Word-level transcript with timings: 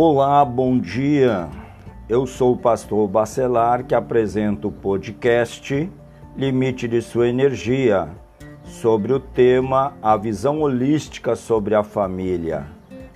Olá, 0.00 0.44
bom 0.44 0.78
dia. 0.78 1.48
Eu 2.08 2.24
sou 2.24 2.52
o 2.52 2.56
pastor 2.56 3.08
Bacelar 3.08 3.84
que 3.84 3.96
apresento 3.96 4.68
o 4.68 4.72
podcast 4.72 5.90
Limite 6.36 6.86
de 6.86 7.02
Sua 7.02 7.26
Energia 7.26 8.08
sobre 8.62 9.12
o 9.12 9.18
tema 9.18 9.96
A 10.00 10.16
Visão 10.16 10.60
Holística 10.60 11.34
sobre 11.34 11.74
a 11.74 11.82
Família. 11.82 12.68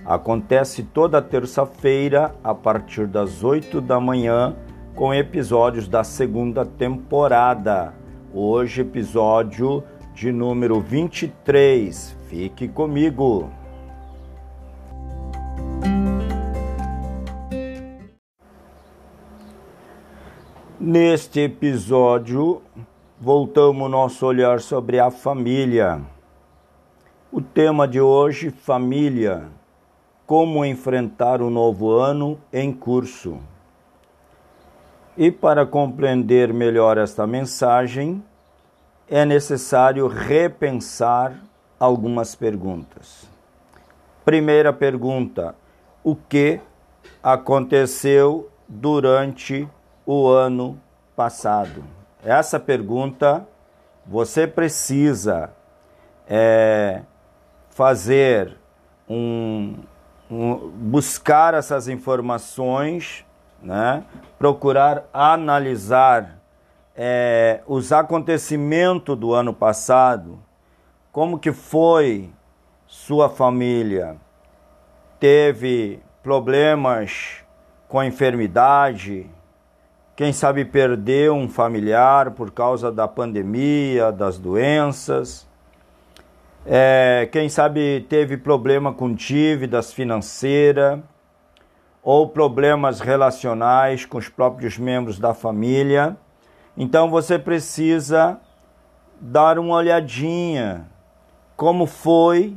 Acontece 0.05 0.83
toda 0.83 1.21
terça-feira 1.21 2.35
a 2.43 2.53
partir 2.53 3.07
das 3.07 3.45
8 3.45 3.79
da 3.79 3.97
manhã 3.97 4.53
com 4.93 5.13
episódios 5.13 5.87
da 5.87 6.03
segunda 6.03 6.65
temporada. 6.65 7.93
Hoje, 8.33 8.81
episódio 8.81 9.85
de 10.13 10.33
número 10.33 10.81
23. 10.81 12.13
Fique 12.27 12.67
comigo. 12.67 13.62
Neste 20.85 21.39
episódio, 21.39 22.61
voltamos 23.17 23.89
nosso 23.89 24.25
olhar 24.25 24.59
sobre 24.59 24.99
a 24.99 25.09
família. 25.09 26.01
O 27.31 27.39
tema 27.39 27.87
de 27.87 28.01
hoje, 28.01 28.49
família. 28.49 29.45
Como 30.27 30.65
enfrentar 30.65 31.41
o 31.41 31.49
novo 31.49 31.93
ano 31.93 32.37
em 32.51 32.69
curso. 32.73 33.37
E 35.15 35.31
para 35.31 35.65
compreender 35.65 36.53
melhor 36.53 36.97
esta 36.97 37.25
mensagem, 37.25 38.21
é 39.07 39.23
necessário 39.23 40.05
repensar 40.07 41.39
algumas 41.79 42.35
perguntas. 42.35 43.25
Primeira 44.25 44.73
pergunta: 44.73 45.55
o 46.03 46.13
que 46.13 46.59
aconteceu 47.23 48.49
durante 48.67 49.65
o 50.05 50.27
ano 50.27 50.79
passado? 51.15 51.83
Essa 52.23 52.59
pergunta 52.59 53.45
você 54.05 54.45
precisa 54.45 55.51
é, 56.27 57.01
fazer 57.69 58.57
um, 59.09 59.75
um, 60.29 60.69
buscar 60.69 61.53
essas 61.53 61.87
informações, 61.87 63.25
né? 63.61 64.03
procurar 64.37 65.05
analisar 65.13 66.39
é, 66.95 67.61
os 67.65 67.91
acontecimentos 67.91 69.17
do 69.17 69.33
ano 69.33 69.53
passado, 69.53 70.39
como 71.11 71.39
que 71.39 71.51
foi 71.51 72.31
sua 72.87 73.29
família, 73.29 74.17
teve 75.19 75.99
problemas 76.21 77.43
com 77.87 77.99
a 77.99 78.05
enfermidade, 78.05 79.29
quem 80.15 80.31
sabe 80.31 80.63
perdeu 80.63 81.33
um 81.33 81.49
familiar 81.49 82.31
por 82.31 82.51
causa 82.51 82.91
da 82.91 83.07
pandemia, 83.07 84.11
das 84.11 84.37
doenças. 84.37 85.47
É, 86.65 87.27
quem 87.31 87.49
sabe 87.49 88.05
teve 88.07 88.37
problema 88.37 88.93
com 88.93 89.11
dívidas 89.11 89.91
financeiras 89.91 90.99
ou 92.03 92.29
problemas 92.29 92.99
relacionais 92.99 94.05
com 94.05 94.19
os 94.19 94.29
próprios 94.29 94.77
membros 94.77 95.17
da 95.17 95.33
família. 95.33 96.15
Então 96.77 97.09
você 97.09 97.39
precisa 97.39 98.39
dar 99.19 99.57
uma 99.57 99.75
olhadinha 99.75 100.85
como 101.57 101.87
foi 101.87 102.55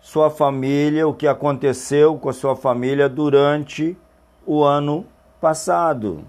sua 0.00 0.30
família, 0.30 1.08
o 1.08 1.14
que 1.14 1.26
aconteceu 1.26 2.16
com 2.18 2.28
a 2.28 2.32
sua 2.32 2.54
família 2.54 3.08
durante 3.08 3.96
o 4.46 4.62
ano 4.62 5.04
passado. 5.40 6.24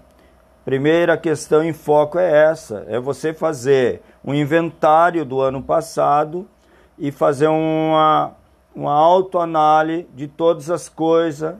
Primeira 0.66 1.16
questão 1.16 1.62
em 1.62 1.72
foco 1.72 2.18
é 2.18 2.50
essa: 2.50 2.84
é 2.88 2.98
você 2.98 3.32
fazer 3.32 4.02
um 4.24 4.34
inventário 4.34 5.24
do 5.24 5.40
ano 5.40 5.62
passado 5.62 6.44
e 6.98 7.12
fazer 7.12 7.46
uma, 7.46 8.32
uma 8.74 8.92
autoanálise 8.92 10.08
de 10.12 10.26
todas 10.26 10.68
as 10.68 10.88
coisas, 10.88 11.54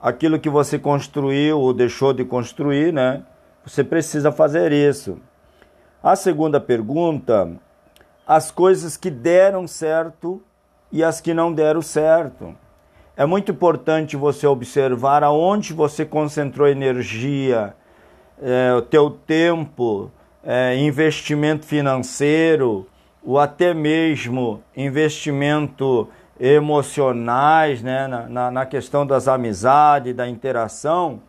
aquilo 0.00 0.36
que 0.36 0.50
você 0.50 0.80
construiu 0.80 1.60
ou 1.60 1.72
deixou 1.72 2.12
de 2.12 2.24
construir, 2.24 2.92
né? 2.92 3.22
Você 3.64 3.84
precisa 3.84 4.32
fazer 4.32 4.72
isso. 4.72 5.18
A 6.02 6.16
segunda 6.16 6.58
pergunta: 6.58 7.52
as 8.26 8.50
coisas 8.50 8.96
que 8.96 9.10
deram 9.12 9.68
certo 9.68 10.42
e 10.90 11.04
as 11.04 11.20
que 11.20 11.32
não 11.32 11.52
deram 11.52 11.80
certo. 11.80 12.52
É 13.16 13.24
muito 13.24 13.52
importante 13.52 14.16
você 14.16 14.44
observar 14.44 15.22
aonde 15.22 15.72
você 15.72 16.04
concentrou 16.04 16.66
energia, 16.66 17.76
é, 18.40 18.74
o 18.74 18.82
teu 18.82 19.10
tempo, 19.10 20.10
é, 20.42 20.76
investimento 20.76 21.66
financeiro, 21.66 22.86
ou 23.22 23.38
até 23.38 23.74
mesmo 23.74 24.62
investimento 24.76 26.08
emocionais, 26.38 27.82
né, 27.82 28.06
na, 28.06 28.50
na 28.50 28.66
questão 28.66 29.06
das 29.06 29.28
amizades, 29.28 30.14
da 30.14 30.26
interação, 30.26 31.20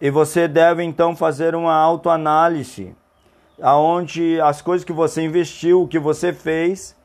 e 0.00 0.10
você 0.10 0.46
deve 0.46 0.84
então 0.84 1.16
fazer 1.16 1.54
uma 1.54 1.74
autoanálise, 1.74 2.94
aonde 3.60 4.40
as 4.40 4.62
coisas 4.62 4.84
que 4.84 4.92
você 4.92 5.22
investiu, 5.22 5.82
o 5.82 5.88
que 5.88 5.98
você 5.98 6.32
fez, 6.32 6.96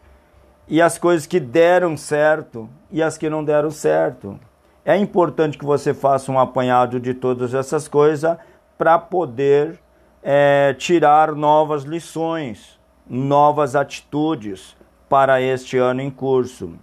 e 0.67 0.79
as 0.81 0.99
coisas 0.99 1.25
que 1.25 1.39
deram 1.39 1.97
certo 1.97 2.69
e 2.91 3.01
as 3.01 3.17
que 3.17 3.29
não 3.29 3.43
deram 3.43 3.71
certo. 3.71 4.39
É 4.85 4.95
importante 4.95 5.57
que 5.57 5.65
você 5.65 5.93
faça 5.93 6.31
um 6.31 6.39
apanhado 6.39 6.99
de 6.99 7.15
todas 7.15 7.55
essas 7.55 7.87
coisas 7.87 8.37
para 8.79 8.97
poder 8.97 9.77
é, 10.23 10.73
tirar 10.77 11.35
novas 11.35 11.83
lições, 11.83 12.79
novas 13.05 13.75
atitudes 13.75 14.73
para 15.09 15.41
este 15.41 15.77
ano 15.77 16.01
em 16.01 16.09
curso. 16.09 16.75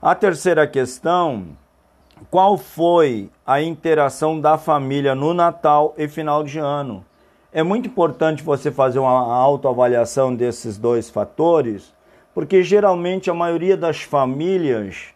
A 0.00 0.14
terceira 0.14 0.66
questão: 0.66 1.46
qual 2.30 2.58
foi 2.58 3.30
a 3.46 3.62
interação 3.62 4.38
da 4.38 4.58
família 4.58 5.14
no 5.14 5.32
Natal 5.32 5.94
e 5.96 6.06
final 6.06 6.44
de 6.44 6.58
ano? 6.58 7.02
É 7.50 7.62
muito 7.62 7.88
importante 7.88 8.42
você 8.42 8.70
fazer 8.70 8.98
uma 8.98 9.34
autoavaliação 9.34 10.34
desses 10.34 10.76
dois 10.76 11.08
fatores, 11.08 11.94
porque 12.34 12.62
geralmente 12.62 13.30
a 13.30 13.34
maioria 13.34 13.76
das 13.76 14.02
famílias 14.02 15.06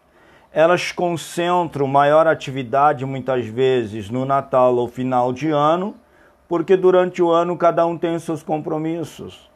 elas 0.50 0.92
concentram 0.92 1.86
maior 1.86 2.26
atividade 2.26 3.04
muitas 3.04 3.44
vezes 3.44 4.08
no 4.08 4.24
Natal 4.24 4.74
ou 4.76 4.88
final 4.88 5.30
de 5.30 5.50
ano 5.50 5.94
porque 6.48 6.76
durante 6.76 7.22
o 7.22 7.30
ano 7.30 7.56
cada 7.56 7.86
um 7.86 7.98
tem 7.98 8.14
os 8.14 8.22
seus 8.22 8.42
compromissos, 8.42 9.50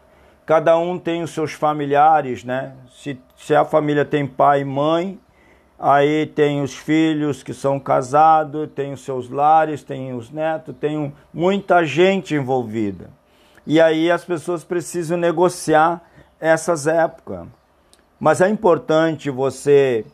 cada 0.44 0.76
um 0.76 0.98
tem 0.98 1.22
os 1.22 1.30
seus 1.30 1.52
familiares, 1.52 2.44
né? 2.44 2.74
Se, 2.90 3.18
se 3.36 3.54
a 3.54 3.64
família 3.64 4.04
tem 4.04 4.26
pai 4.26 4.62
e 4.62 4.64
mãe, 4.64 5.18
aí 5.78 6.26
tem 6.26 6.60
os 6.60 6.74
filhos 6.74 7.42
que 7.42 7.54
são 7.54 7.78
casados, 7.78 8.68
tem 8.74 8.92
os 8.92 9.04
seus 9.04 9.30
lares, 9.30 9.82
tem 9.82 10.12
os 10.12 10.30
netos, 10.30 10.74
tem 10.78 11.12
muita 11.32 11.84
gente 11.84 12.34
envolvida. 12.34 13.10
E 13.66 13.80
aí 13.80 14.10
as 14.10 14.24
pessoas 14.24 14.64
precisam 14.64 15.16
negociar 15.16 16.02
essas 16.40 16.86
épocas. 16.86 17.46
Mas 18.18 18.40
é 18.40 18.48
importante 18.48 19.30
você 19.30 20.04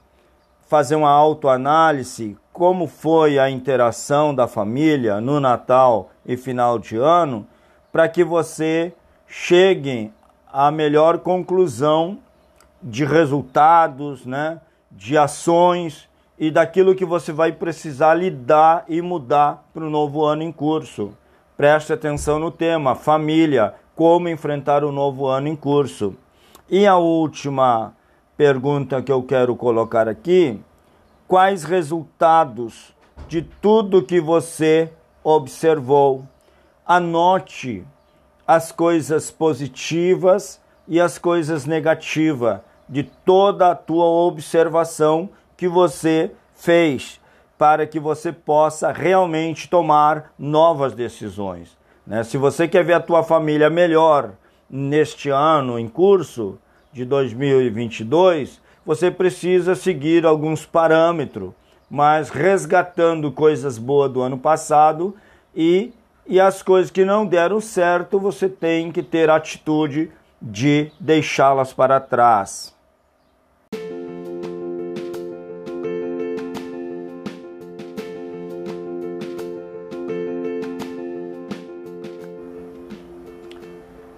fazer 0.68 0.96
uma 0.96 1.10
autoanálise 1.10 2.36
como 2.52 2.86
foi 2.86 3.38
a 3.38 3.50
interação 3.50 4.34
da 4.34 4.46
família 4.46 5.20
no 5.20 5.40
Natal 5.40 6.10
e 6.26 6.36
final 6.36 6.78
de 6.78 6.96
ano, 6.96 7.46
para 7.92 8.08
que 8.08 8.24
você 8.24 8.92
chegue 9.26 10.12
à 10.52 10.70
melhor 10.70 11.18
conclusão 11.18 12.18
de 12.82 13.04
resultados, 13.04 14.24
né, 14.26 14.60
de 14.90 15.16
ações 15.16 16.08
e 16.38 16.50
daquilo 16.50 16.94
que 16.94 17.04
você 17.04 17.32
vai 17.32 17.52
precisar 17.52 18.14
lidar 18.14 18.84
e 18.88 19.00
mudar 19.00 19.64
para 19.72 19.84
o 19.84 19.90
novo 19.90 20.24
ano 20.24 20.42
em 20.42 20.52
curso. 20.52 21.12
Preste 21.56 21.92
atenção 21.92 22.38
no 22.38 22.50
tema 22.50 22.94
família, 22.94 23.74
como 23.94 24.28
enfrentar 24.28 24.84
o 24.84 24.92
novo 24.92 25.26
ano 25.26 25.48
em 25.48 25.56
curso. 25.56 26.14
E 26.68 26.86
a 26.86 26.96
última 26.96 27.94
pergunta 28.36 29.00
que 29.00 29.10
eu 29.10 29.22
quero 29.22 29.56
colocar 29.56 30.08
aqui 30.08 30.60
quais 31.26 31.64
resultados 31.64 32.94
de 33.26 33.40
tudo 33.40 34.02
que 34.02 34.20
você 34.20 34.92
observou. 35.26 36.24
Anote 36.86 37.84
as 38.46 38.70
coisas 38.70 39.28
positivas 39.28 40.60
e 40.86 41.00
as 41.00 41.18
coisas 41.18 41.66
negativas 41.66 42.60
de 42.88 43.02
toda 43.02 43.72
a 43.72 43.74
tua 43.74 44.04
observação 44.04 45.28
que 45.56 45.66
você 45.66 46.30
fez, 46.54 47.20
para 47.58 47.88
que 47.88 47.98
você 47.98 48.30
possa 48.30 48.92
realmente 48.92 49.68
tomar 49.68 50.32
novas 50.38 50.92
decisões. 50.92 51.76
Né? 52.06 52.22
Se 52.22 52.38
você 52.38 52.68
quer 52.68 52.84
ver 52.84 52.92
a 52.92 53.00
tua 53.00 53.24
família 53.24 53.68
melhor 53.68 54.30
neste 54.70 55.28
ano 55.28 55.76
em 55.76 55.88
curso 55.88 56.56
de 56.92 57.04
2022, 57.04 58.60
você 58.84 59.10
precisa 59.10 59.74
seguir 59.74 60.24
alguns 60.24 60.64
parâmetros 60.64 61.52
mas 61.90 62.30
resgatando 62.30 63.30
coisas 63.30 63.78
boas 63.78 64.10
do 64.10 64.20
ano 64.20 64.38
passado 64.38 65.14
e, 65.54 65.92
e 66.26 66.40
as 66.40 66.62
coisas 66.62 66.90
que 66.90 67.04
não 67.04 67.24
deram 67.24 67.60
certo, 67.60 68.18
você 68.18 68.48
tem 68.48 68.90
que 68.90 69.02
ter 69.02 69.30
a 69.30 69.36
atitude 69.36 70.10
de 70.40 70.90
deixá-las 70.98 71.72
para 71.72 72.00
trás. 72.00 72.74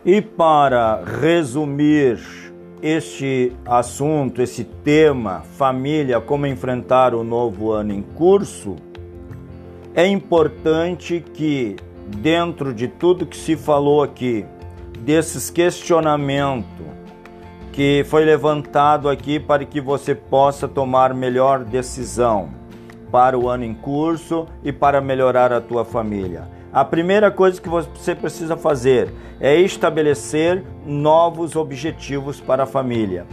E 0.04 0.22
para 0.22 1.04
resumir 1.04 2.37
este 2.82 3.52
assunto, 3.66 4.40
esse 4.40 4.64
tema, 4.64 5.42
família, 5.56 6.20
como 6.20 6.46
enfrentar 6.46 7.14
o 7.14 7.24
novo 7.24 7.72
ano 7.72 7.92
em 7.92 8.02
curso, 8.02 8.76
é 9.94 10.06
importante 10.06 11.24
que, 11.34 11.76
dentro 12.18 12.72
de 12.72 12.88
tudo 12.88 13.26
que 13.26 13.36
se 13.36 13.56
falou 13.56 14.02
aqui, 14.02 14.44
desses 15.00 15.50
questionamentos 15.50 16.86
que 17.72 18.04
foi 18.08 18.24
levantado 18.24 19.08
aqui 19.08 19.38
para 19.38 19.64
que 19.64 19.80
você 19.80 20.14
possa 20.14 20.66
tomar 20.66 21.14
melhor 21.14 21.64
decisão 21.64 22.48
para 23.10 23.38
o 23.38 23.48
ano 23.48 23.64
em 23.64 23.72
curso 23.72 24.46
e 24.64 24.72
para 24.72 25.00
melhorar 25.00 25.52
a 25.52 25.60
tua 25.60 25.84
família. 25.84 26.57
A 26.72 26.84
primeira 26.84 27.30
coisa 27.30 27.60
que 27.60 27.68
você 27.68 28.14
precisa 28.14 28.56
fazer 28.56 29.10
é 29.40 29.56
estabelecer 29.56 30.62
novos 30.84 31.56
objetivos 31.56 32.40
para 32.40 32.64
a 32.64 32.66
família. 32.66 33.26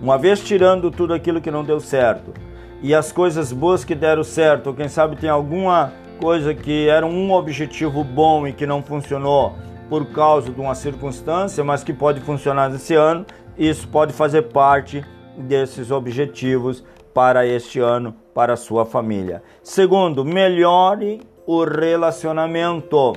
Uma 0.00 0.18
vez 0.18 0.40
tirando 0.40 0.90
tudo 0.90 1.14
aquilo 1.14 1.40
que 1.40 1.50
não 1.50 1.64
deu 1.64 1.80
certo 1.80 2.34
e 2.82 2.94
as 2.94 3.10
coisas 3.10 3.50
boas 3.50 3.84
que 3.84 3.94
deram 3.94 4.22
certo, 4.22 4.66
ou 4.66 4.74
quem 4.74 4.88
sabe 4.88 5.16
tem 5.16 5.30
alguma 5.30 5.92
coisa 6.20 6.52
que 6.52 6.88
era 6.88 7.06
um 7.06 7.32
objetivo 7.32 8.04
bom 8.04 8.46
e 8.46 8.52
que 8.52 8.66
não 8.66 8.82
funcionou 8.82 9.54
por 9.88 10.06
causa 10.06 10.50
de 10.50 10.60
uma 10.60 10.74
circunstância, 10.74 11.64
mas 11.64 11.82
que 11.82 11.92
pode 11.92 12.20
funcionar 12.20 12.74
esse 12.74 12.94
ano, 12.94 13.24
isso 13.56 13.88
pode 13.88 14.12
fazer 14.12 14.42
parte 14.42 15.04
desses 15.36 15.90
objetivos 15.90 16.84
para 17.14 17.46
este 17.46 17.78
ano, 17.78 18.14
para 18.34 18.54
a 18.54 18.56
sua 18.56 18.84
família. 18.84 19.42
Segundo, 19.62 20.24
melhore 20.24 21.20
o 21.46 21.64
relacionamento. 21.64 23.14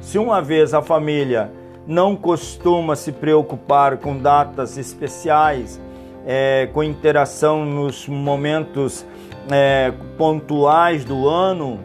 Se 0.00 0.18
uma 0.18 0.42
vez 0.42 0.74
a 0.74 0.82
família 0.82 1.50
não 1.86 2.14
costuma 2.14 2.94
se 2.94 3.12
preocupar 3.12 3.98
com 3.98 4.16
datas 4.16 4.76
especiais, 4.76 5.80
é, 6.26 6.68
com 6.72 6.82
interação 6.82 7.64
nos 7.64 8.06
momentos 8.06 9.04
é, 9.50 9.92
pontuais 10.16 11.04
do 11.04 11.28
ano, 11.28 11.80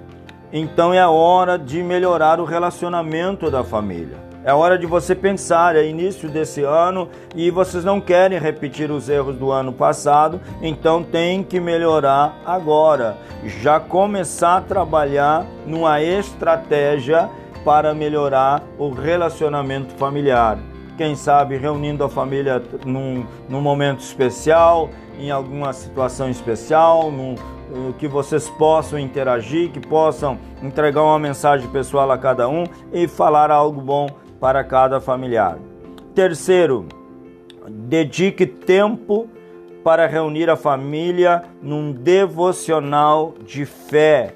então 0.54 0.94
é 0.94 1.06
hora 1.06 1.57
de 1.57 1.81
melhorar 1.81 2.40
o 2.40 2.45
relacionamento 2.45 3.50
da 3.50 3.63
família. 3.63 4.26
É 4.47 4.53
hora 4.53 4.77
de 4.77 4.85
você 4.85 5.13
pensar, 5.13 5.75
é 5.75 5.85
início 5.85 6.29
desse 6.29 6.63
ano 6.63 7.09
e 7.35 7.51
vocês 7.51 7.83
não 7.83 7.99
querem 7.99 8.39
repetir 8.39 8.89
os 8.89 9.09
erros 9.09 9.35
do 9.35 9.51
ano 9.51 9.73
passado, 9.73 10.39
então 10.61 11.03
tem 11.03 11.44
que 11.44 11.59
melhorar 11.59 12.39
agora. 12.45 13.17
Já 13.44 13.77
começar 13.77 14.55
a 14.55 14.61
trabalhar 14.61 15.45
numa 15.65 16.01
estratégia 16.01 17.29
para 17.65 17.94
melhorar 17.94 18.63
o 18.79 18.89
relacionamento 18.89 19.94
familiar. 19.95 20.57
Quem 20.97 21.13
sabe 21.13 21.57
reunindo 21.57 22.05
a 22.05 22.09
família 22.09 22.63
num, 22.85 23.25
num 23.49 23.59
momento 23.59 23.99
especial, 23.99 24.89
em 25.19 25.29
alguma 25.29 25.73
situação 25.73 26.29
especial, 26.29 27.11
num, 27.11 27.35
eh, 27.35 27.94
que 27.99 28.07
vocês 28.07 28.49
possam 28.51 28.97
interagir, 28.97 29.71
que 29.71 29.79
possam 29.81 30.39
entregar 30.63 31.03
uma 31.03 31.19
mensagem 31.19 31.67
pessoal 31.69 32.09
a 32.09 32.17
cada 32.17 32.47
um 32.47 32.63
e 32.94 33.09
falar 33.09 33.51
algo 33.51 33.81
bom 33.81 34.07
para 34.39 34.63
cada 34.63 35.00
familiar. 35.00 35.57
Terceiro, 36.13 36.86
dedique 37.69 38.45
tempo 38.45 39.30
para 39.84 40.06
reunir 40.07 40.50
a 40.50 40.56
família 40.56 41.44
num 41.62 41.92
devocional 41.92 43.36
de 43.45 43.66
fé 43.66 44.36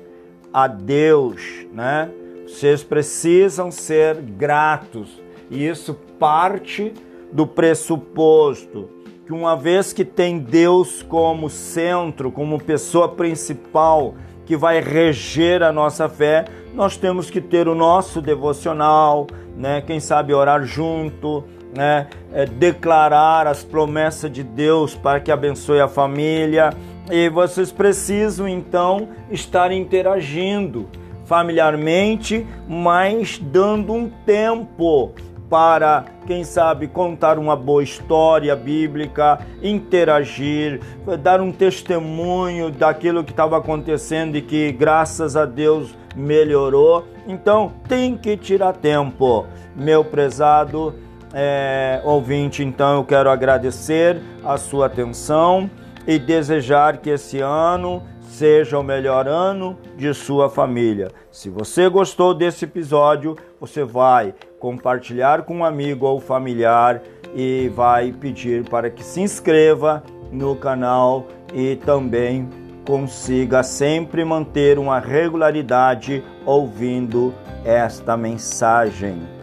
a 0.54 0.68
Deus, 0.68 1.66
né? 1.74 2.10
Vocês 2.48 2.84
precisam 2.84 3.72
ser 3.72 4.16
gratos. 4.16 5.22
E 5.50 5.68
isso 5.68 5.94
parte 6.18 6.94
do 7.32 7.46
pressuposto 7.48 9.02
que 9.26 9.34
uma 9.34 9.56
vez 9.56 9.94
que 9.94 10.04
tem 10.04 10.40
Deus 10.40 11.02
como 11.04 11.50
centro, 11.50 12.32
como 12.32 12.62
pessoa 12.62 13.08
principal 13.08 14.16
que 14.46 14.58
vai 14.58 14.82
reger 14.82 15.64
a 15.64 15.72
nossa 15.72 16.10
fé, 16.10 16.44
nós 16.74 16.98
temos 16.98 17.30
que 17.30 17.40
ter 17.40 17.68
o 17.68 17.74
nosso 17.74 18.22
devocional, 18.22 19.28
né? 19.62 19.82
Quem 19.86 20.00
sabe 20.00 20.34
orar 20.34 20.64
junto, 20.64 21.44
né? 21.74 22.08
É, 22.34 22.46
declarar 22.46 23.46
as 23.46 23.64
promessas 23.64 24.32
de 24.32 24.44
Deus 24.44 24.96
para 24.96 25.20
que 25.20 25.32
abençoe 25.32 25.80
a 25.80 25.88
família. 25.88 26.72
E 27.10 27.30
vocês 27.30 27.72
precisam 27.72 28.48
então 28.48 29.10
estar 29.30 29.72
interagindo 29.72 30.90
familiarmente, 31.26 32.46
mas 32.68 33.38
dando 33.38 33.94
um 33.94 34.10
tempo 34.26 35.14
para, 35.50 36.06
quem 36.26 36.46
sabe, 36.46 36.88
contar 36.88 37.38
uma 37.38 37.58
boa 37.58 37.84
história 37.84 38.56
bíblica, 38.56 39.40
interagir, 39.62 40.80
dar 41.22 41.42
um 41.42 41.52
testemunho 41.52 42.72
daquilo 42.72 43.24
que 43.24 43.32
estava 43.32 43.58
acontecendo 43.58 44.38
e 44.38 44.42
que, 44.42 44.72
graças 44.72 45.36
a 45.36 45.46
Deus, 45.46 45.94
melhorou. 46.16 47.06
Então, 47.28 47.72
tem 47.88 48.18
que 48.18 48.36
tirar 48.36 48.74
tempo, 48.74 49.46
meu 49.76 50.04
prezado 50.04 50.96
é, 51.34 52.02
ouvinte. 52.04 52.64
Então, 52.64 52.98
eu 52.98 53.04
quero 53.04 53.30
agradecer 53.30 54.22
a 54.44 54.58
sua 54.58 54.88
atenção 54.88 55.70
e 56.08 56.18
desejar 56.18 56.98
que 56.98 57.10
esse 57.10 57.40
ano 57.40 58.02
seja 58.22 58.80
o 58.80 58.84
melhor 58.84 59.28
ano 59.28 59.78
de 59.98 60.14
sua 60.14 60.50
família. 60.50 61.12
Se 61.32 61.50
você 61.50 61.88
gostou 61.90 62.34
desse 62.34 62.66
episódio, 62.66 63.36
você 63.60 63.84
vai 63.84 64.34
compartilhar 64.60 65.44
com 65.44 65.58
um 65.58 65.66
amigo 65.66 66.06
ou 66.06 66.20
familiar 66.20 67.02
e 67.36 67.70
vai 67.76 68.12
pedir 68.12 68.68
para 68.68 68.90
que 68.90 69.04
se 69.04 69.22
inscreva 69.22 70.04
no 70.32 70.56
canal 70.56 71.28
e 71.54 71.76
também 71.76 72.50
consiga 72.86 73.64
sempre 73.64 74.24
manter 74.26 74.80
uma 74.80 75.00
regularidade 75.00 76.24
ouvindo 76.46 77.34
esta 77.64 78.18
mensagem. 78.18 79.41